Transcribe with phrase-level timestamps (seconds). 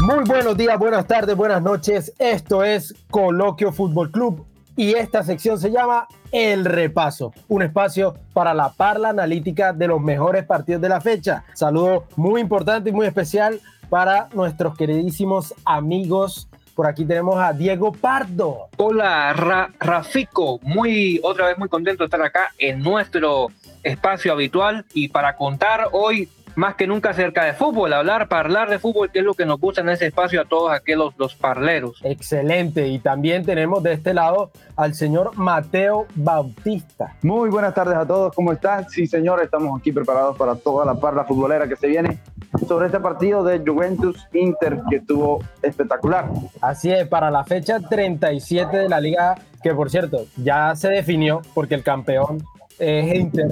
[0.00, 2.14] Muy buenos días, buenas tardes, buenas noches.
[2.18, 8.54] Esto es Coloquio Fútbol Club y esta sección se llama El Repaso, un espacio para
[8.54, 11.44] la parla analítica de los mejores partidos de la fecha.
[11.52, 13.60] Saludo muy importante y muy especial
[13.90, 16.48] para nuestros queridísimos amigos.
[16.74, 18.68] Por aquí tenemos a Diego Pardo.
[18.78, 19.34] Hola,
[19.78, 20.60] Rafico.
[20.62, 23.48] Muy, otra vez muy contento de estar acá en nuestro
[23.82, 28.78] espacio habitual y para contar hoy más que nunca acerca de fútbol, hablar, hablar de
[28.78, 32.00] fútbol, que es lo que nos gusta en ese espacio a todos aquellos los parleros.
[32.02, 37.16] Excelente, y también tenemos de este lado al señor Mateo Bautista.
[37.22, 38.88] Muy buenas tardes a todos, ¿cómo están?
[38.88, 42.18] Sí, señor, estamos aquí preparados para toda la parla futbolera que se viene
[42.66, 46.28] sobre este partido de Juventus Inter que estuvo espectacular.
[46.60, 51.42] Así es, para la fecha 37 de la liga, que por cierto, ya se definió
[51.54, 52.42] porque el campeón
[52.80, 53.48] es Inter.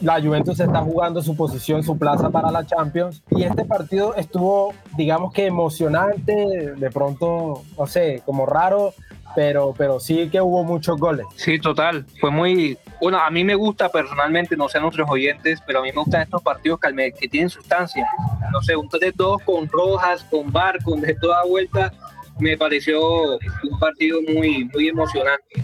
[0.00, 3.22] La Juventus está jugando su posición, su plaza para la Champions.
[3.30, 8.94] Y este partido estuvo, digamos que emocionante, de pronto, no sé, como raro,
[9.34, 11.26] pero, pero sí que hubo muchos goles.
[11.36, 12.06] Sí, total.
[12.20, 12.78] Fue muy.
[13.00, 16.22] Bueno, a mí me gusta personalmente, no sé nuestros oyentes, pero a mí me gustan
[16.22, 18.08] estos partidos que, que tienen sustancia.
[18.52, 21.92] No sé, un 3-2 con Rojas, con Bar, con de toda vuelta
[22.38, 25.62] me pareció un partido muy, muy emocionante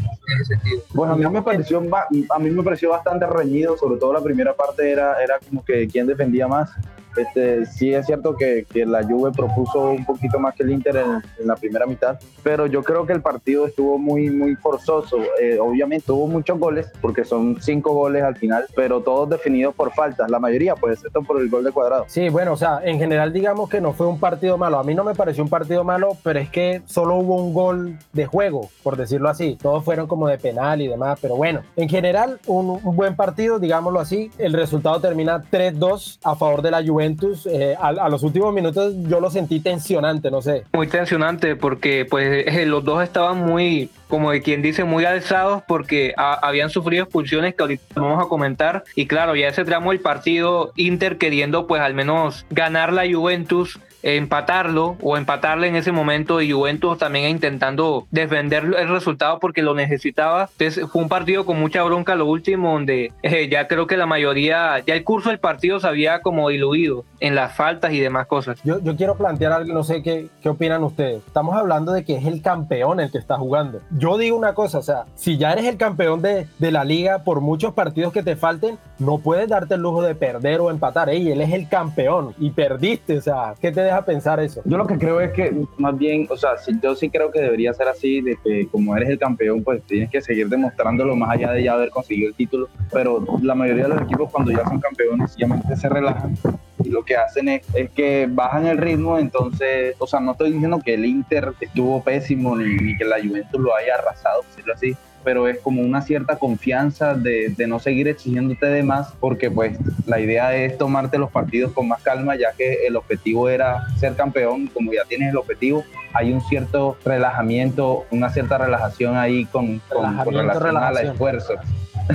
[0.92, 4.54] Bueno, a mí me pareció, a mí me pareció bastante reñido, sobre todo la primera
[4.54, 6.70] parte era, era como que quien defendía más.
[7.16, 10.96] Este, sí es cierto que, que, la Juve propuso un poquito más que el Inter
[10.96, 15.18] en, la primera mitad, pero yo creo que el partido estuvo muy, muy forzoso.
[15.40, 19.92] Eh, obviamente hubo muchos goles, porque son cinco goles al final, pero todos definidos por
[19.92, 22.04] faltas, la mayoría, pues, excepto por el gol de cuadrado.
[22.08, 24.78] Sí, bueno, o sea, en general digamos que no fue un partido malo.
[24.78, 27.98] A mí no me pareció un partido malo, pero es que solo hubo un gol
[28.12, 29.56] de juego, por decirlo así.
[29.60, 33.58] Todos fueron como de penal y demás, pero bueno, en general un, un buen partido,
[33.58, 34.30] digámoslo así.
[34.38, 37.05] El resultado termina 3-2 a favor de la Juventus
[37.46, 40.64] eh, a, los últimos minutos yo lo sentí tensionante, no sé.
[40.72, 45.62] Muy tensionante porque pues eh, los dos estaban muy, como de quien dice, muy alzados
[45.66, 50.00] porque habían sufrido expulsiones que ahorita vamos a comentar y claro, ya ese tramo el
[50.00, 53.78] partido Inter queriendo pues al menos ganar la Juventus
[54.14, 59.74] empatarlo o empatarle en ese momento y Juventus también intentando defender el resultado porque lo
[59.74, 60.48] necesitaba.
[60.58, 64.06] Entonces fue un partido con mucha bronca lo último donde eh, ya creo que la
[64.06, 68.26] mayoría, ya el curso del partido se había como diluido en las faltas y demás
[68.26, 68.60] cosas.
[68.62, 71.22] Yo, yo quiero plantear algo, no sé qué, qué opinan ustedes.
[71.26, 73.80] Estamos hablando de que es el campeón el que está jugando.
[73.90, 77.24] Yo digo una cosa, o sea, si ya eres el campeón de, de la liga
[77.24, 81.08] por muchos partidos que te falten, no puedes darte el lujo de perder o empatar.
[81.08, 84.62] Ey, él es el campeón y perdiste, o sea, ¿qué te deja pensar eso?
[84.64, 86.50] Yo lo que creo es que más bien, o sea,
[86.82, 90.10] yo sí creo que debería ser así, de que como eres el campeón, pues tienes
[90.10, 93.90] que seguir demostrándolo más allá de ya haber conseguido el título, pero la mayoría de
[93.90, 96.36] los equipos cuando ya son campeones, simplemente se relajan
[96.84, 97.62] y lo que hacen es,
[97.94, 102.56] que bajan el ritmo, entonces, o sea, no estoy diciendo que el Inter estuvo pésimo
[102.56, 104.96] ni, ni que la Juventus lo haya arrasado, decirlo así,
[105.26, 109.76] pero es como una cierta confianza de, de, no seguir exigiéndote de más, porque pues
[110.06, 114.14] la idea es tomarte los partidos con más calma, ya que el objetivo era ser
[114.14, 119.80] campeón, como ya tienes el objetivo, hay un cierto relajamiento, una cierta relajación ahí con,
[119.88, 121.54] con, con relación al esfuerzo.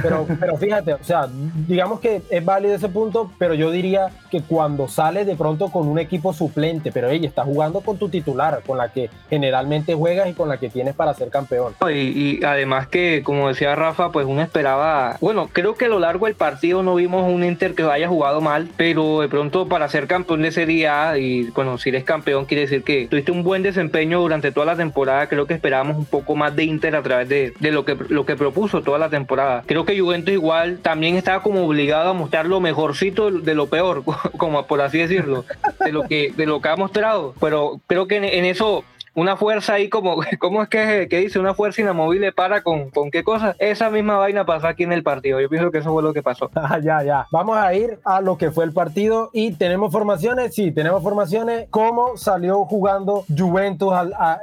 [0.02, 1.28] Pero, pero fíjate, o sea,
[1.68, 5.88] digamos que es válido ese punto, pero yo diría que cuando sales de pronto con
[5.88, 10.30] un equipo suplente, pero ella está jugando con tu titular, con la que generalmente juegas
[10.30, 11.74] y con la que tienes para ser campeón.
[11.94, 16.26] Y, además que, como decía Rafa, pues uno esperaba, bueno, creo que a lo largo
[16.26, 20.08] del partido no vimos un Inter que haya jugado mal, pero de pronto para ser
[20.08, 23.64] campeón de Serie A, y bueno, si eres campeón quiere decir que tuviste un buen
[23.64, 27.28] desempeño durante toda la temporada, creo que esperábamos un poco más de Inter a través
[27.30, 29.64] de, de lo, que, lo que propuso toda la temporada.
[29.66, 34.04] Creo que Juventus igual también estaba como obligado a mostrar lo mejorcito de lo peor,
[34.38, 35.46] como por así decirlo,
[35.84, 37.34] de lo que, de lo que ha mostrado.
[37.40, 38.84] Pero creo que en eso
[39.14, 41.40] una fuerza ahí como, ¿cómo es que, que, dice?
[41.40, 43.56] Una fuerza inamovible para con, con qué cosa.
[43.60, 45.40] Esa misma vaina pasó aquí en el partido.
[45.40, 46.50] Yo pienso que eso fue lo que pasó.
[46.56, 47.28] Ah, ya, ya.
[47.32, 50.56] Vamos a ir a lo que fue el partido y tenemos formaciones.
[50.56, 51.68] Sí, tenemos formaciones.
[51.70, 53.94] ¿Cómo salió jugando Juventus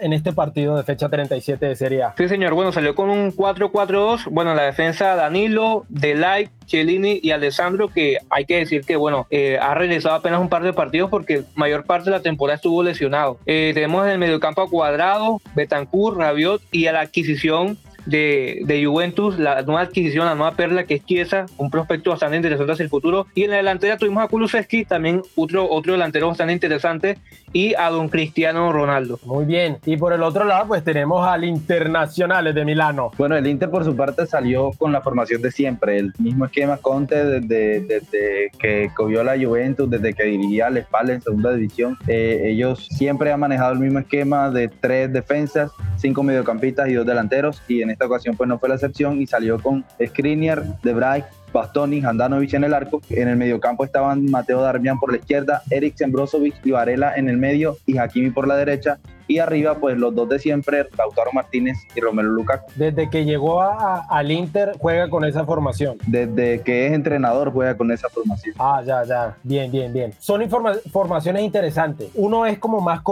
[0.01, 2.15] en este partido de fecha 37 de Serie A?
[2.17, 2.55] Sí, señor.
[2.55, 4.27] Bueno, salió con un 4-4-2.
[4.31, 9.59] Bueno, la defensa Danilo, Delight, Chelini y Alessandro, que hay que decir que, bueno, eh,
[9.61, 13.39] ha regresado apenas un par de partidos porque mayor parte de la temporada estuvo lesionado.
[13.47, 17.77] Eh, tenemos en el mediocampo a Cuadrado, Betancourt, Rabiot y a la adquisición
[18.09, 22.37] de, de, Juventus, la nueva adquisición, la nueva perla que es Chiesa, un prospecto bastante
[22.37, 23.27] interesante hacia el futuro.
[23.35, 27.19] Y en la delantera tuvimos a Kulusevski, también otro, otro delantero bastante interesante,
[27.53, 29.19] y a don Cristiano Ronaldo.
[29.25, 29.79] Muy bien.
[29.85, 33.11] Y por el otro lado, pues tenemos al Internacional de Milano.
[33.19, 36.79] Bueno, el Inter por su parte salió con la formación de siempre, el mismo esquema
[36.79, 41.99] Conte desde, desde que cogió la Juventus, desde que dirigía al Spal en segunda división.
[42.07, 47.07] Eh, ellos siempre han manejado el mismo esquema de tres defensas, cinco mediocampistas y dos
[47.07, 50.95] delanteros, y en esta ocasión pues no fue la excepción y salió con Skriniar, De
[50.95, 53.03] Vrij, Bastoni, Handanovic en el arco.
[53.11, 57.39] En el mediocampo estaban Mateo Darmian por la izquierda, Eric Brozovic y Varela en el
[57.39, 58.99] medio y Hakimi por la derecha
[59.29, 62.73] y arriba pues los dos de siempre, Lautaro Martínez y Romelu Lukaku.
[62.77, 65.99] Desde que llegó a, al Inter juega con esa formación.
[66.07, 68.55] Desde que es entrenador juega con esa formación.
[68.59, 70.15] Ah, ya, ya, bien, bien, bien.
[70.19, 72.09] Son formaciones interesantes.
[72.15, 73.03] Uno es como más,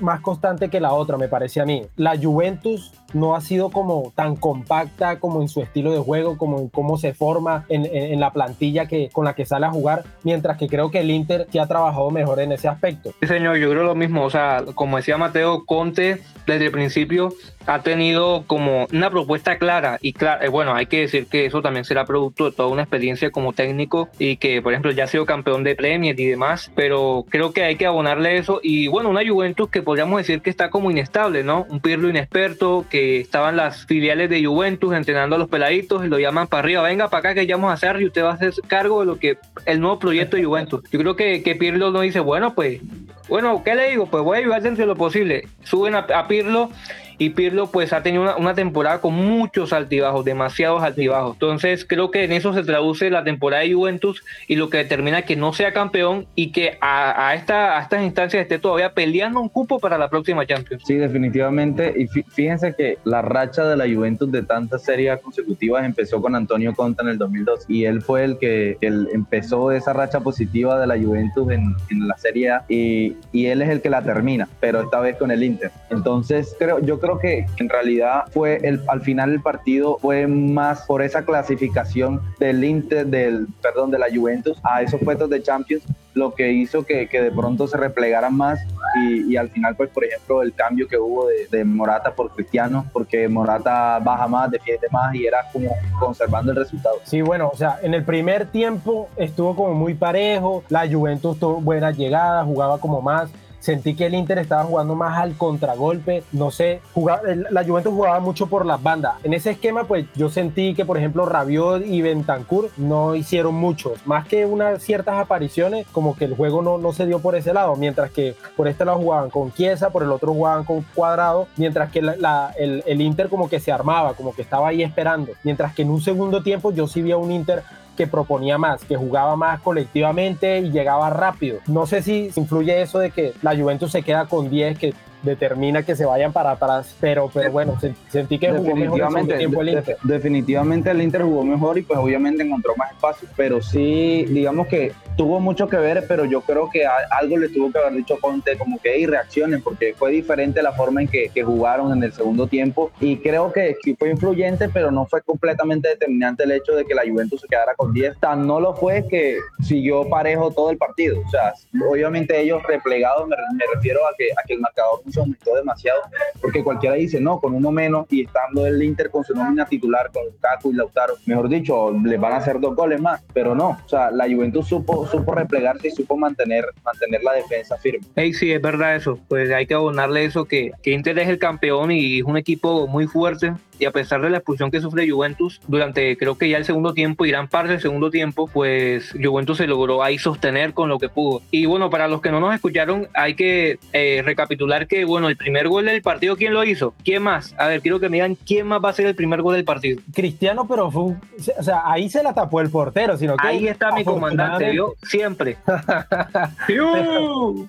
[0.00, 1.84] más constante que la otra, me parece a mí.
[1.96, 6.58] La Juventus no ha sido como tan compacta como en su estilo de juego, como
[6.58, 10.04] en cómo se forma en, en, la plantilla que, con la que sale a jugar,
[10.22, 13.12] mientras que creo que el Inter sí ha trabajado mejor en ese aspecto.
[13.20, 17.32] Sí, señor, yo creo lo mismo, o sea, como decía Mateo, Conte desde el principio
[17.66, 20.44] ha tenido como una propuesta clara y clara.
[20.44, 23.52] Eh, bueno, hay que decir que eso también será producto de toda una experiencia como
[23.52, 27.52] técnico y que, por ejemplo, ya ha sido campeón de Premier y demás, pero creo
[27.52, 28.60] que hay que abonarle eso.
[28.62, 31.66] Y bueno, una Juventus que podríamos decir que está como inestable, ¿no?
[31.68, 36.18] Un Pirlo inexperto, que estaban las filiales de Juventus entrenando a los peladitos y lo
[36.18, 38.34] llaman para arriba, venga para acá que ya vamos a hacer y usted va a
[38.34, 40.82] hacer cargo de lo que el nuevo proyecto de Juventus.
[40.90, 42.80] Yo creo que, que Pirlo no dice, bueno, pues,
[43.28, 44.06] bueno, ¿qué le digo?
[44.06, 45.48] Pues voy a ayudar dentro de lo posible.
[45.64, 46.70] Suben a Pirlo
[47.18, 51.34] y Pirlo pues ha tenido una, temporada con muchos altibajos, demasiados altibajos.
[51.34, 55.22] Entonces creo que en eso se traduce la temporada de Juventus y lo que determina
[55.22, 59.48] que no sea campeón y que a, esta, a estas instancias esté todavía peleando un
[59.48, 60.82] cupo para la próxima Champions.
[60.86, 61.94] Sí, definitivamente.
[61.96, 66.74] Y fíjense que la racha de la Juventus de tantas series consecutivas empezó con Antonio
[66.74, 70.96] Conta en el 2002 y él fue el que empezó esa racha positiva de la
[70.96, 74.80] Juventus en, en la Serie A y, y, él es el que la termina, pero
[74.82, 75.70] esta vez con el Inter.
[75.90, 80.26] Entonces creo, yo creo creo que en realidad fue el, al final el partido fue
[80.26, 85.42] más por esa clasificación del Inter, del, perdón, de la Juventus a esos puestos de
[85.42, 88.58] Champions, lo que hizo que, que de pronto se replegaran más
[88.98, 92.30] y, y, al final, pues por ejemplo, el cambio que hubo de, de, Morata por
[92.30, 96.96] Cristiano, porque Morata baja más, defiende más y era como conservando el resultado.
[97.04, 101.60] Sí, bueno, o sea, en el primer tiempo estuvo como muy parejo, la Juventus tuvo
[101.60, 103.30] buenas llegadas, jugaba como más
[103.66, 108.20] sentí que el Inter estaba jugando más al contragolpe, no sé, jugaba, la Juventus jugaba
[108.20, 109.14] mucho por las bandas.
[109.24, 113.94] En ese esquema, pues yo sentí que, por ejemplo, Rabiot y Bentancur no hicieron mucho,
[114.04, 117.52] más que unas ciertas apariciones, como que el juego no, no se dio por ese
[117.52, 121.48] lado, mientras que por este lado jugaban con Chiesa, por el otro jugaban con Cuadrado,
[121.56, 125.74] mientras que el, el Inter como que se armaba, como que estaba ahí esperando, mientras
[125.74, 127.64] que en un segundo tiempo yo sí vi a un Inter
[127.96, 131.58] que proponía más, que jugaba más colectivamente y llegaba rápido.
[131.66, 135.82] No sé si influye eso de que la Juventus se queda con 10, que determina
[135.82, 137.76] que se vayan para atrás, pero, pero bueno,
[138.08, 139.96] sentí que jugó mejor el tiempo el Inter.
[140.02, 144.92] Definitivamente el Inter jugó mejor y pues obviamente encontró más espacio, pero sí, digamos que
[145.16, 148.56] tuvo mucho que ver, pero yo creo que algo le tuvo que haber dicho Conte,
[148.56, 152.12] como que hay reacciones, porque fue diferente la forma en que, que, jugaron en el
[152.12, 156.84] segundo tiempo y creo que fue influyente, pero no fue completamente determinante el hecho de
[156.84, 158.18] que la Juventus se quedara con 10.
[158.18, 161.20] Tan no lo fue que siguió parejo todo el partido.
[161.24, 161.54] O sea,
[161.88, 165.54] obviamente ellos replegados, me, me refiero a que, a que el marcador no se aumentó
[165.54, 166.00] demasiado,
[166.40, 170.10] porque cualquiera dice, no, con uno menos y estando el Inter con su nómina titular,
[170.12, 173.78] con Caco y Lautaro, mejor dicho, les van a hacer dos goles más, pero no,
[173.84, 178.06] o sea, la Juventus supo supo replegarse y supo mantener, mantener la defensa firme.
[178.14, 179.18] Hey, sí, es verdad eso.
[179.28, 182.86] Pues hay que abonarle eso que, que Inter es el campeón y es un equipo
[182.86, 186.58] muy fuerte y a pesar de la expulsión que sufre Juventus durante creo que ya
[186.58, 190.72] el segundo tiempo y gran parte del segundo tiempo, pues Juventus se logró ahí sostener
[190.72, 191.42] con lo que pudo.
[191.50, 195.36] Y bueno, para los que no nos escucharon, hay que eh, recapitular que, bueno, el
[195.36, 196.94] primer gol del partido, ¿quién lo hizo?
[197.04, 197.54] ¿Quién más?
[197.58, 199.64] A ver, quiero que me digan quién más va a ser el primer gol del
[199.64, 200.00] partido.
[200.14, 201.14] Cristiano, pero fue
[201.58, 204.94] o sea, ahí se la tapó el portero, sino que ahí está mi comandante, ¿vio?
[205.02, 205.56] Siempre.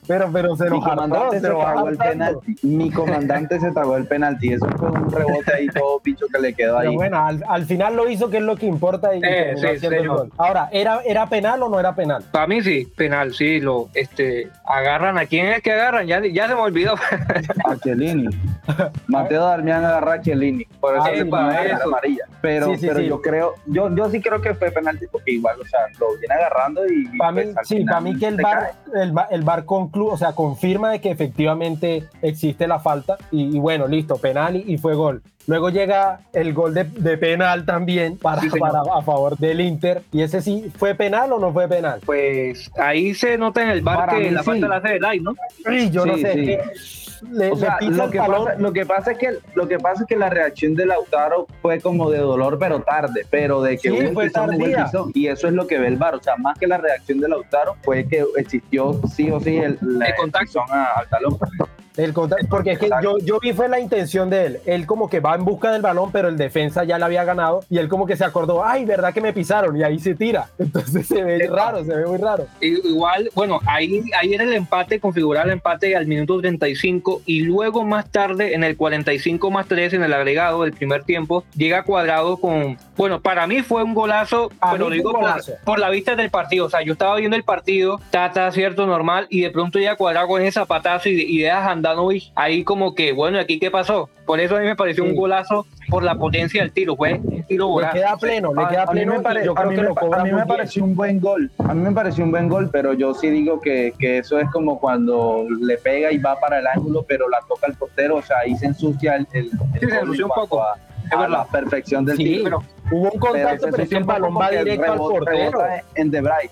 [0.07, 2.55] pero, pero, se mi comandante se, tragó el penalti.
[2.63, 4.53] Mi comandante se tragó el penalti.
[4.53, 6.95] Eso fue un rebote ahí todo picho que le quedó ahí.
[6.95, 9.15] bueno, al, final lo hizo, que es lo que importa.
[9.15, 9.55] Y eh,
[10.37, 12.23] Ahora, ¿era, ¿era penal o no era penal?
[12.31, 13.59] Para mí sí, penal, sí.
[13.59, 16.95] Lo, este, agarran a quién es que agarran, ya, ya se me olvidó.
[17.65, 18.29] A Chelini.
[19.07, 22.23] Mateo Darmian agarra a Chiellini, por eso Ah, se para la amarilla.
[22.41, 23.07] Pero, Sí, sí, pero sí.
[23.07, 26.33] yo creo, yo, yo sí creo que fue penalti porque igual, o sea, lo viene
[26.35, 28.71] agarrando y Para mí, pues, sí, para mí que el cae.
[28.95, 34.17] el, conclu- o sea, confirma de que efectivamente existe la falta y, y bueno, listo,
[34.17, 35.21] penal y, y fue gol.
[35.47, 40.41] Luego llega el gol de, de penal también para, a favor del Inter y ese
[40.41, 42.01] sí, ¿fue penal o no fue penal?
[42.05, 45.33] Pues ahí se nota en el bar Para que la falta la hace Delay, ¿no?
[45.71, 46.61] Y yo no sé, que
[47.23, 48.45] le, O le sea, pisa lo el que, balón.
[48.45, 51.47] pasa, lo, que pasa es que, lo que pasa es que la reacción de Lautaro
[51.61, 54.31] fue como de dolor, pero tarde, pero de que Sí, hubo un fue hubo el
[54.31, 54.85] tardía.
[54.85, 55.11] pisón.
[55.13, 56.15] Y eso es lo que ve el VAR.
[56.15, 59.77] O sea, más que la reacción de Lautaro, fue que existió sí o sí el,
[59.81, 60.61] la- El contacto.
[60.69, 61.37] a- al talón.
[61.97, 64.59] El contra- porque es que yo, yo vi fue la intención de él.
[64.65, 67.61] Él como que va en busca del balón, pero el defensa ya le había ganado
[67.69, 70.47] y él como que se acordó, ay, verdad que me pisaron y ahí se tira.
[70.59, 72.45] Entonces se ve raro, se ve muy raro.
[72.61, 77.83] Igual, bueno, ahí, ahí era el empate, configurar el empate al minuto 35 y luego
[77.83, 82.37] más tarde, en el 45 más 3, en el agregado del primer tiempo, llega cuadrado
[82.37, 85.51] con, bueno, para mí fue un golazo, A pero fue digo un por, golazo.
[85.63, 89.27] por la vista del partido, o sea, yo estaba viendo el partido, tata, cierto, normal,
[89.29, 91.75] y de pronto llega cuadrado con ese zapatazo y, y deja a
[92.35, 94.09] Ahí como que, bueno, ¿aquí qué pasó?
[94.25, 95.09] Por eso a mí me pareció Sí.
[95.11, 98.67] un golazo por la potencia del tiro, fue un tiro Le queda pleno, le A-
[98.67, 100.31] queda a mí pleno me y pare- yo a mí que me lo a mí
[100.45, 101.49] pareció un buen gol.
[101.59, 104.49] A mí me pareció un buen gol, pero yo sí digo que, que eso es
[104.51, 108.17] como cuando le pega y va para el ángulo, pero la toca el portero.
[108.17, 110.61] O sea, ahí se ensucia el, el, el se gol en ensució un poco.
[110.61, 110.77] A,
[111.09, 112.43] a la perfección del Sí, tiro.
[112.43, 115.63] pero- Hubo un Pero contacto, se pero es que el balón va directo al portero.
[115.95, 116.11] en.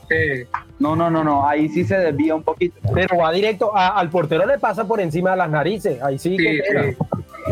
[0.09, 0.47] Eh,
[0.79, 1.47] No, no, no, no.
[1.47, 2.77] Ahí sí se desvía un poquito.
[2.93, 6.01] Pero va directo, a- al portero le pasa por encima de las narices.
[6.01, 6.83] Ahí sí, Sí, que pega.
[6.83, 6.97] sí.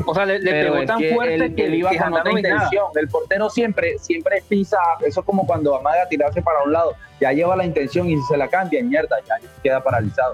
[0.06, 1.98] o sea, le, le pero pegó es tan que fuerte él, que él iba que
[1.98, 2.40] con otra nada.
[2.40, 2.86] intención.
[2.96, 6.94] El portero siempre, siempre pisa, eso es como cuando amaga a tirarse para un lado,
[7.22, 10.34] ya lleva la intención y si se la cambia, mierda, ya queda paralizado.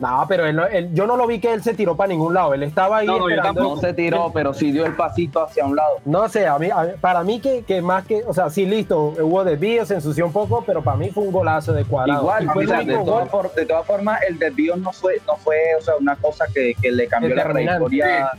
[0.00, 2.32] No, pero él, no- él- yo no lo vi que él se tiró para ningún
[2.34, 2.54] lado.
[2.54, 3.62] Él estaba ahí No, esperando.
[3.62, 5.98] No se tiró, pero sí dio el pasito hacia un lado.
[6.06, 8.98] No sé, a mí, a para mí que, que más que, o sea, sí, listo,
[9.20, 12.22] hubo desvío, se ensució un poco, pero para mí fue un golazo de cuadrado.
[12.22, 15.56] Igual, Y fue o el sea, de, todas formas, el desvío no fue, no fue
[15.78, 18.30] o sea, una cosa que, que le cambió la trayectoria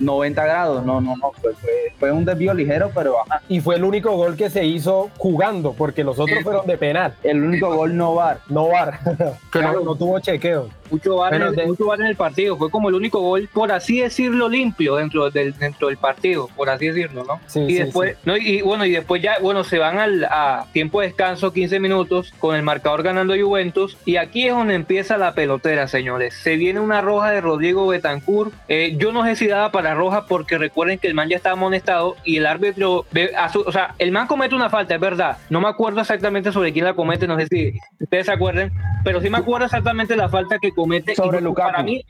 [0.00, 0.84] 90 grados.
[0.84, 1.32] No, no, no.
[1.40, 3.40] Fue, fue, fue un desvío ligero, pero ajá.
[3.48, 7.14] Y fue el único gol que se hizo jugando, porque los otros fueron de penal,
[7.22, 8.38] El único gol no var.
[8.48, 9.80] no VAR, que no- Claro.
[9.84, 10.68] no, tuvo chequeo.
[10.90, 12.56] mucho bar, Bueno, en, de- mucho VAR en el partido.
[12.56, 16.68] Fue como el único gol, por así decirlo, limpio dentro del, dentro del partido, por
[16.70, 17.40] así decirlo, ¿no?
[17.46, 20.24] Sí, y sí, después, no, y, y bueno, y después ya, bueno, se van al
[20.24, 23.96] a tiempo de descanso, 15 minutos, con el marcador ganando Juventus.
[24.04, 26.34] Y aquí es donde empieza la pelotera, señores.
[26.34, 28.52] Se viene una roja de Rodrigo Betancourt.
[28.68, 31.54] Eh, yo no sé si daba para roja porque recuerden que el man ya estaba
[31.54, 35.00] amonestado y el árbitro, ve a su- o sea, el man comete una falta, es
[35.00, 35.38] verdad.
[35.50, 38.72] No me acuerdo exactamente sobre quién la comete, no sé si ustedes se acuerden,
[39.04, 41.14] pero sí me acuerdo exactamente la falta que comete.
[41.14, 41.70] Sobre Y Lukaku.
[41.70, 42.04] Para mí,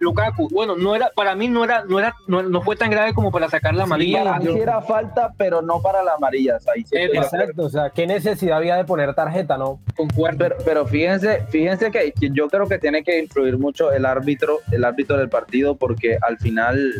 [0.00, 3.12] Lukaku, bueno, no era, para mí no era, no era, no, no fue tan grave
[3.14, 4.22] como para sacar la amarilla.
[4.22, 6.56] Para mí yo- sí era falta, pero no para la amarilla.
[6.56, 7.10] o sea, ahí sí Eh.
[7.14, 9.80] Exacto, o sea, ¿qué necesidad había de poner tarjeta, no?
[9.96, 10.38] Concuerdo.
[10.38, 14.58] Pero, pero fíjense, fíjense que que yo creo que tiene que influir mucho el árbitro,
[14.70, 16.92] el árbitro del partido, porque al final,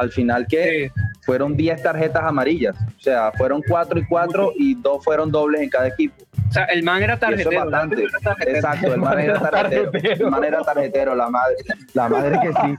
[0.00, 1.00] al final que Sí.
[1.26, 5.68] fueron 10 tarjetas amarillas, o sea, fueron 4 y 4 y 2 fueron dobles en
[5.68, 6.24] cada equipo.
[6.50, 7.50] O sea, el man era eso es tarjetero.
[7.50, 7.94] el bastante.
[7.96, 8.56] árbitro era tarjetero.
[8.58, 9.90] Exacto, el man era tarjetero.
[9.92, 10.24] Tarjetero.
[10.26, 11.54] El man era tarjetero, la madre,
[11.94, 12.76] la madre que sí.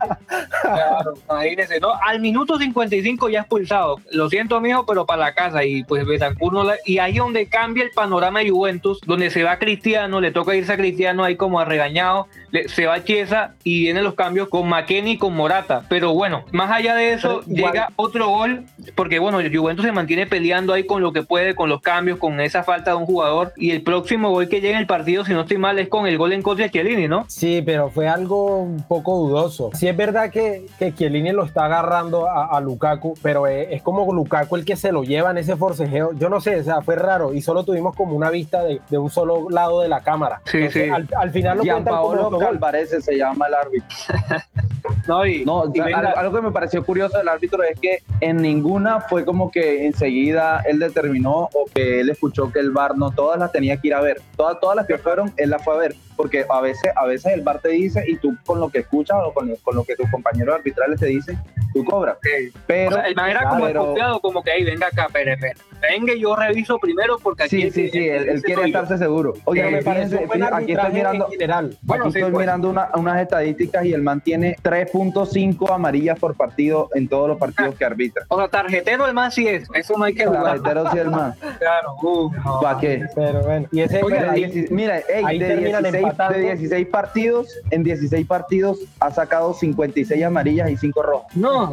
[0.61, 1.93] Claro, imagínense, ¿no?
[2.05, 3.97] Al minuto 55 ya expulsado.
[4.11, 5.63] Lo siento, mijo, pero para la casa.
[5.63, 9.29] Y pues Betancourt no la- Y ahí es donde cambia el panorama de Juventus, donde
[9.29, 13.53] se va Cristiano, le toca irse a Cristiano ahí como arregañado, le- se va Chiesa
[13.63, 15.83] y vienen los cambios con McKenny y con Morata.
[15.89, 19.91] Pero bueno, más allá de eso, Pero igual- llega otro gol, porque bueno, Juventus se
[19.91, 23.05] mantiene peleando ahí con lo que puede, con los cambios, con esa falta de un
[23.05, 23.53] jugador.
[23.61, 26.07] Y el próximo gol que llega en el partido, si no estoy mal, es con
[26.07, 27.25] el gol en contra de Chiellini, ¿no?
[27.27, 29.69] Sí, pero fue algo un poco dudoso.
[29.73, 33.81] Sí es verdad que, que Chiellini lo está agarrando a, a Lukaku, pero es, es
[33.83, 36.13] como Lukaku el que se lo lleva en ese forcejeo.
[36.13, 38.97] Yo no sé, o sea, fue raro y solo tuvimos como una vista de, de
[38.97, 40.41] un solo lado de la cámara.
[40.45, 40.89] Sí, Entonces, sí.
[40.89, 41.93] Al, al final lo cuentan.
[42.39, 43.87] Calvarese se llama el árbitro.
[45.07, 47.61] No, y, No, y o sea, venga- algo, algo que me pareció curioso del árbitro
[47.63, 52.59] es que en ninguna fue como que enseguida él determinó o que él escuchó que
[52.59, 54.21] el VAR no todas las tenía que ir a ver.
[54.35, 55.95] Todas, todas las que fueron, él las fue a ver.
[56.21, 59.17] Porque a veces, a veces el VAR te dice y tú con lo que escuchas
[59.25, 61.37] o con, con lo que tus compañeros arbitrales te dicen,
[61.73, 62.17] tú cobras.
[62.21, 62.51] Sí.
[62.67, 65.37] Pero, O sea, el man era como pero- desconfiado, como que, ahí venga acá, pere.
[65.81, 67.57] Venga, yo reviso primero porque aquí...
[67.57, 68.67] Sí, el sí, sí, él, él quiere yo.
[68.67, 69.33] estarse seguro.
[69.45, 71.77] Oye, Pero me pareció fíjense, aquí estoy mirando, en general.
[71.81, 72.43] Bueno, aquí sí, estoy pues.
[72.43, 77.37] mirando una- unas estadísticas y el man tiene 3.5 amarillas por partido en todos los
[77.39, 78.25] partidos que arbitra.
[78.27, 80.43] O sea, tarjetero el man sí es, eso no hay que jugar.
[80.61, 81.33] Tarjetero sí el man.
[81.59, 82.59] Claro, uh, no.
[82.61, 83.05] ¿Para qué?
[83.15, 86.10] Pero bueno, y ese Oye, ahí- 16 mira, ey, ahí de, terminan 16, empatando.
[86.13, 91.35] De 16 partidos, en 16 partidos ha sacado 56 amarillas y 5 rojas.
[91.35, 91.71] no,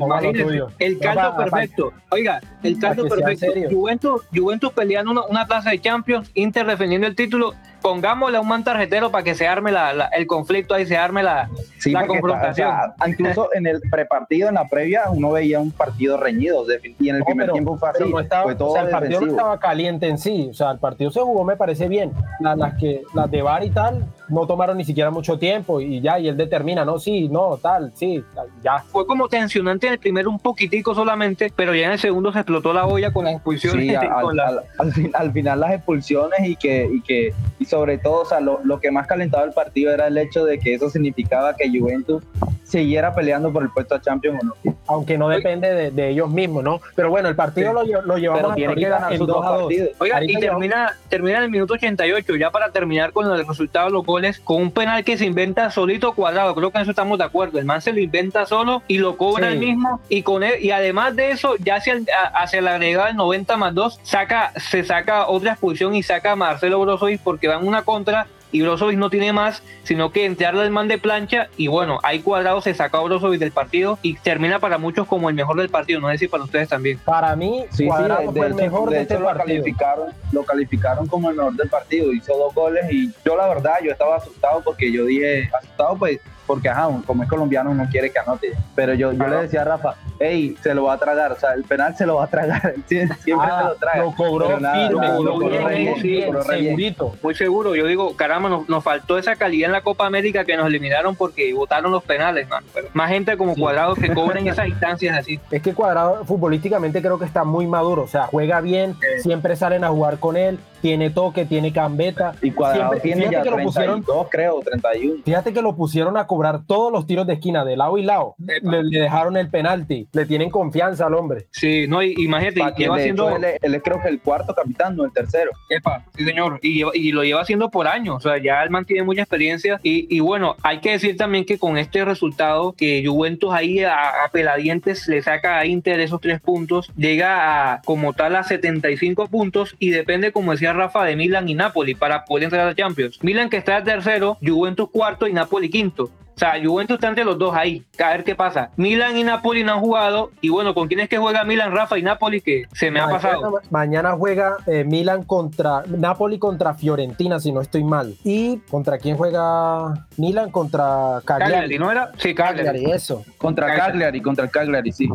[0.79, 1.93] el caldo perfecto.
[2.11, 3.47] Oiga, el caldo perfecto.
[3.71, 8.49] Juventus, Juventus peleando una, una plaza de Champions, Inter defendiendo el título pongámosle a un
[8.49, 11.49] man tarjetero para que se arme la, el conflicto ahí, se arme la,
[11.87, 12.73] la confrontación.
[13.07, 16.65] incluso en el prepartido, en la previa, uno veía un partido reñido
[16.99, 18.05] y en el primer tiempo fue así.
[18.21, 21.45] estaba, todo el partido no estaba caliente en sí, o sea, el partido se jugó,
[21.45, 22.13] me parece bien.
[22.41, 26.19] Las, que, las de bar y tal no tomaron ni siquiera mucho tiempo y ya,
[26.19, 28.23] y él determina, no, sí, no, tal, sí,
[28.63, 28.79] ya.
[28.79, 32.41] Fue como tensionante en el primero un poquitico solamente, pero ya en el segundo se
[32.41, 33.97] explotó la olla con las expulsiones.
[35.15, 37.35] al, final las expulsiones y que, y que
[37.69, 40.59] sobre todo, o sea, lo, lo, que más calentaba el partido era el hecho de
[40.59, 42.23] que eso significaba que Juventus
[42.69, 44.77] siguiera peleando por el puesto a Champions o no.
[44.87, 46.81] Aunque no depende de, de ellos mismos, ¿no?
[46.95, 49.91] Pero bueno, el partido lo, lo, llevamos tiene que ganar sus dos partidos.
[49.99, 53.93] Oiga, y termina, termina en el minuto 88, ya para terminar con el resultado de
[53.93, 56.55] los goles, con un penal que se inventa solito cuadrado.
[56.55, 57.59] Creo que en eso estamos de acuerdo.
[57.59, 60.01] El man se lo inventa solo y lo cobra el mismo.
[60.09, 63.57] Y con él, y además de eso, ya hacia el, hacia la agregada del 90
[63.57, 67.83] más 2, saca, se saca otra expulsión y saca a Marcelo Brozovic porque va una
[67.83, 72.01] contra y Brozovic no tiene más, sino que entrarle al man de plancha y bueno,
[72.03, 75.59] ahí cuadrado se saca a Brozovic del partido y termina para muchos como el mejor
[75.59, 76.99] del partido, no sé si para ustedes también.
[77.05, 81.37] Para mí, sí, cuadrado fue el mejor de, este lo Calificaron, lo calificaron como el
[81.37, 85.05] mejor del partido, hizo dos goles y yo la verdad, yo estaba asustado porque yo
[85.05, 88.55] dije, asustado pues porque ajá, como es colombiano no quiere que anote.
[88.75, 91.53] Pero yo, yo le decía a Rafa, hey, se lo va a tragar, o sea,
[91.53, 93.99] el penal se lo va a tragar, siempre se lo traga.
[93.99, 97.15] Lo cobró firme, lo segurito.
[97.23, 100.57] Muy seguro, yo digo, caramba, nos, nos, faltó esa calidad en la Copa América que
[100.57, 102.65] nos eliminaron porque votaron los penales, man.
[102.73, 105.39] Pero más gente como Cuadrado que cobren esas instancias así.
[105.51, 109.85] Es que Cuadrado futbolísticamente creo que está muy maduro, o sea, juega bien, siempre salen
[109.85, 112.35] a jugar con él, tiene toque, tiene cambeta.
[112.43, 115.23] Y Cuadrado tiene ya que 32, lo pusieron, creo, 31.
[115.25, 118.35] Fíjate que lo pusieron a cobrar todos los tiros de esquina de lado y lado.
[118.39, 121.47] Le, dejaron el penalti, le tienen confianza al hombre.
[121.51, 123.29] Sí, no, y, imagínate, lleva haciendo...
[123.37, 125.51] Él, es creo que el cuarto capitán, no el tercero.
[125.71, 129.05] Epa, sí señor, y, y lo lleva haciendo por años, o sea, ya él mantiene
[129.05, 133.53] mucha experiencia y, y, bueno, hay que decir también que con este resultado que Juventus
[133.53, 138.37] ahí a, a peladientes le saca a Inter esos tres puntos, llega a como tal
[138.37, 142.69] a 75 puntos y depende, como decía Rafa, de Milan y Napoli para poder entrar
[142.69, 143.19] a Champions.
[143.23, 146.11] Milan que está tercero, Juventus cuarto y Napoli quinto.
[146.39, 147.85] O sea, Juventus está entre los dos ahí.
[147.99, 148.71] A ver qué pasa.
[148.77, 150.31] Milan y Napoli no han jugado.
[150.41, 152.41] Y bueno, ¿con quién es que juega Milan, Rafa y Napoli?
[152.41, 153.61] Que se me ha pasado.
[153.71, 158.15] Mañana juega eh, Milan contra Napoli contra Fiorentina, si no estoy mal.
[158.23, 160.53] ¿Y contra quién juega Milan?
[160.53, 161.55] Contra Cagliari.
[161.55, 162.13] Cagliari ¿no era?
[162.19, 162.89] Sí, Cagliari.
[162.89, 163.25] eso.
[163.37, 165.09] Contra Cagliari, contra el Cagliari, sí.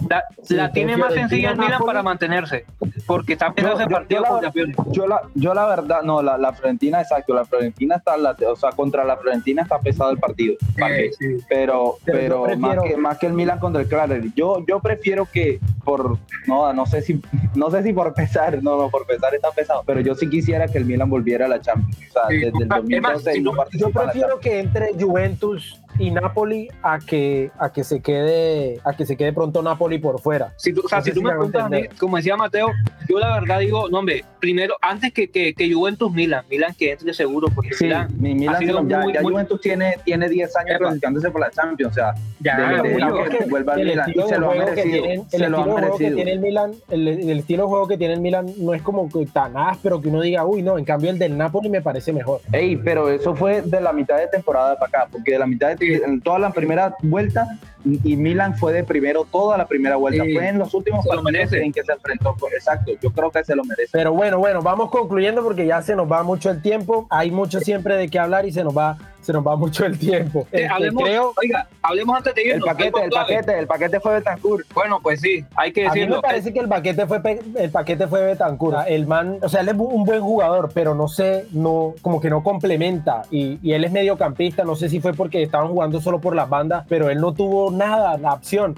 [0.49, 2.65] La, tiene más sencilla el Milan para mantenerse.
[3.07, 4.51] Porque está empezando ese partido yo, la,
[4.91, 7.33] yo, la, yo la verdad, no, la, la Fiorentina, exacto.
[7.33, 8.15] La Fiorentina está,
[8.51, 10.55] o sea, contra la Fiorentina está pesado el partido.
[10.89, 11.12] Eh,
[11.47, 14.31] pero, pero, más, que, más que el Milan contra el Cagliari.
[14.35, 16.17] Yo, yo prefiero que por,
[16.47, 17.21] no, no sé si,
[17.55, 20.67] no sé si por pesar, no, no, por pesar está pesado, pero yo sí quisiera
[20.67, 21.97] que el Milan volviera a la Champions.
[22.09, 27.51] O sea, desde el 2012 no Yo prefiero que entre Juventus y Napoli a que
[27.59, 30.53] a que se quede a que se quede pronto Napoli por fuera.
[30.57, 32.71] Si tú, o sea, si tú me preguntas a mí, como decía Mateo,
[33.07, 36.91] yo la verdad digo, no hombre, primero antes que, que, que Juventus Milan, Milan que
[36.91, 41.31] entre seguro porque sí, Milan, mi Milan ya, ya Juventus tiene tiene 10 años clasificándose
[41.31, 44.55] por la Champions, o sea, ya de, que, vuelva al Milan y se lo ha
[44.55, 46.09] merecido, se lo merecido.
[46.09, 48.81] Que tiene el Milan, el, el, estilo de juego que tiene el Milan no es
[48.81, 52.13] como tan áspero que uno diga, uy, no, en cambio el del Napoli me parece
[52.13, 52.41] mejor.
[52.51, 55.75] Ey, pero eso fue de la mitad de temporada para acá, porque de la mitad
[55.75, 57.47] de en toda la primera vuelta
[57.85, 60.23] y Milan fue de primero toda la primera vuelta.
[60.23, 62.35] fue en los últimos partidos en que se enfrentó.
[62.53, 63.89] Exacto, yo creo que se lo merece.
[63.91, 67.07] Pero bueno, bueno, vamos concluyendo porque ya se nos va mucho el tiempo.
[67.09, 69.97] Hay mucho siempre de qué hablar y se nos va se nos va mucho el
[69.97, 70.45] tiempo.
[70.51, 72.67] Este, hablemos, creo, oiga, hablemos antes de irnos.
[72.67, 74.73] El paquete, el paquete, el paquete fue Betancourt.
[74.73, 76.03] Bueno, pues sí, hay que decirlo.
[76.03, 77.21] A mí me parece que el paquete fue
[77.57, 78.79] el paquete fue Betancourt.
[78.87, 82.29] El man, o sea, él es un buen jugador, pero no sé, no, como que
[82.29, 83.23] no complementa.
[83.31, 86.49] Y, y él es mediocampista, no sé si fue porque estaban jugando solo por las
[86.49, 88.75] bandas, pero él no tuvo nada, la opción.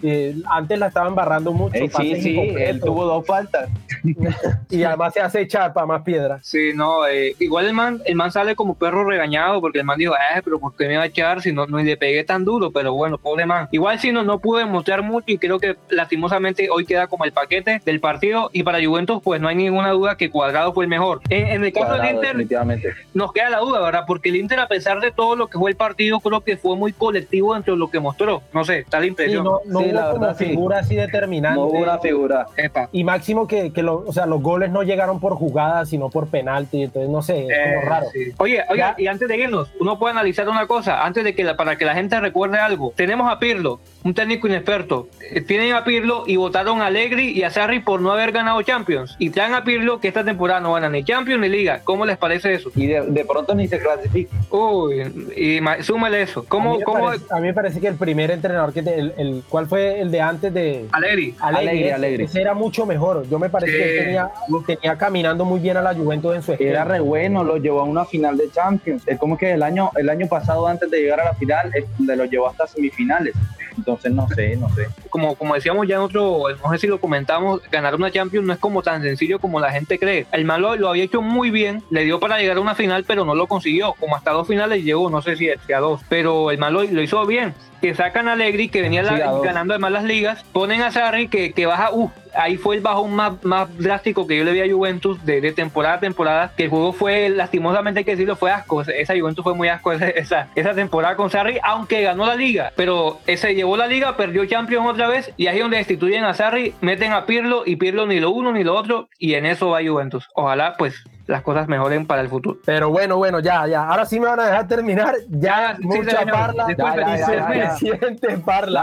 [0.50, 1.78] antes la estaban barrando mucho.
[1.98, 3.70] sí, sí, él tuvo dos faltas.
[4.70, 6.46] y además se hace echar para más piedras.
[6.46, 9.98] Sí, no, eh, igual el man, el man sale como perro regañado porque el man
[9.98, 12.46] dijo, ah, pero ¿por qué me va a echar si no, no le pegué tan
[12.46, 12.72] duro?
[12.72, 13.68] Pero bueno, pobre man.
[13.72, 17.32] Igual si no, no pude mostrar mucho y creo que lastimosamente hoy queda como el
[17.32, 20.90] paquete del partido y para Juventus pues no hay ninguna duda que Cuadrado fue el
[20.90, 21.22] mejor.
[21.30, 24.04] En, el caso del Inter nos queda la duda, ¿verdad?
[24.08, 26.76] Porque el Inter a pesar de todo lo que fue el partido creo que fue
[26.76, 28.42] muy colectivo dentro de lo que mostró.
[28.54, 29.43] No sé, está la impresión.
[29.43, 31.60] no, no hubo la una figura así determinante.
[31.60, 32.48] No hubo una figura.
[32.91, 36.84] Y máximo que, que o sea, los goles no llegaron por jugada, sino por penalti.
[36.84, 38.06] Entonces, no sé, es como eh, raro.
[38.38, 41.76] Oye, oye, y antes de irnos, uno puede analizar una cosa, antes de que para
[41.78, 42.93] que la gente recuerde algo.
[42.95, 45.08] Tenemos a Pirlo, un técnico inexperto.
[45.32, 48.62] Eh, Tienen a Pirlo y votaron a Allegri y a Sarri por no haber ganado
[48.62, 49.15] Champions.
[49.19, 51.82] Y traen a Pirlo que esta temporada no gana ni Champions ni Liga.
[51.84, 52.71] ¿Cómo les parece eso?
[52.76, 54.36] Y de, de pronto ni se clasifica.
[54.50, 56.41] Uy, y ma- súmale eso.
[56.41, 59.14] A ¿Cómo, mí, me cómo parece, a mí me parece que el primer entrenador el,
[59.18, 61.36] el- ¿cuál fue el de antes de Allegri?
[61.40, 63.28] Allegri, Allegri, ese, era mucho mejor.
[63.30, 63.78] Yo me parece Sí.
[63.78, 64.30] que él tenía,
[64.68, 66.84] tenía caminando muy bien a la Juventus en su Era esquema.
[66.86, 69.04] re bueno, lo llevó a una final de Champions.
[69.08, 71.86] Es como que el año, el año pasado, antes de llegar a la final, es
[71.98, 73.34] donde lo llevó hasta semifinales.
[73.78, 74.88] Entonces, no sé, no sé.
[75.10, 78.54] como, como decíamos ya en otro, no sé si lo comentamos, ganar una Champions no
[78.54, 80.26] es como tan sencillo como la gente cree.
[80.32, 83.26] El malo lo había hecho muy bien, le dio para llegar a una final, pero
[83.26, 83.94] no lo consiguió.
[84.00, 87.26] Como hasta dos finales llegó, no sé si a dos, pero el malo lo hizo
[87.26, 87.54] bien.
[87.82, 88.36] Que sacan a
[88.69, 92.58] Que venía la- ganando además las ligas, ponen a Sarri, que, que baja, uff, ahí
[92.58, 95.95] fue el bajón más, más drástico que yo le vi a Juventus de, de temporada
[95.95, 98.82] a temporada, que el juego fue, lastimosamente hay que decirlo, fue asco.
[98.82, 102.71] Esa Juventus fue muy asco esa, esa, esa temporada con Sarri, aunque ganó la liga,
[102.75, 106.34] pero ese llevó la liga, perdió Champions otra vez, y ahí es donde destituyen a
[106.34, 109.69] Sarri, meten a Pirlo, y Pirlo ni lo uno ni lo otro, y en eso
[109.69, 110.28] va Juventus.
[110.36, 112.60] Ojalá, pues, las cosas mejoren para el futuro.
[112.66, 113.88] Pero bueno, bueno, ya, ya.
[113.88, 115.16] Ahora sí me van a dejar terminar.
[115.30, 116.32] Ya, Ya, sí, mucha señor.
[116.32, 116.68] parla.
[116.68, 116.84] Ya, ya,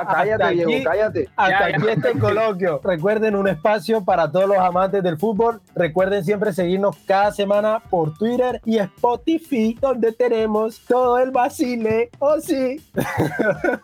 [0.06, 1.28] cállate, Hasta Diego, aquí- cállate.
[1.36, 1.76] Hasta Ya, ya.
[1.76, 2.80] aquí este coloquio.
[2.84, 5.60] Recuerden un espacio para todos los amantes del fútbol.
[5.74, 12.10] Recuerden siempre seguirnos cada semana por Twitter y Spotify, donde tenemos todo el vacile.
[12.18, 12.80] Oh, sí.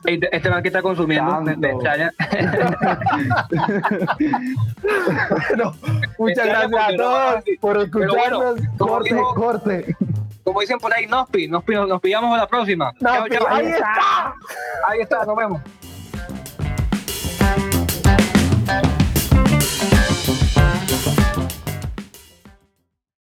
[0.04, 1.86] Este, este man que está consumiendo, me, me Santo.
[1.86, 2.12] extraña.
[5.48, 5.74] Bueno,
[6.18, 8.47] muchas Gracias gracias a por todos por escucharnos.
[8.78, 9.96] Corte, dijo- corte.
[10.44, 12.92] Como dicen por ahí, nos, pi- nos, pi- nos pillamos a la próxima.
[13.00, 13.46] Chao, chao.
[13.48, 14.34] ahí está.
[14.88, 15.60] Ahí está, nos vemos.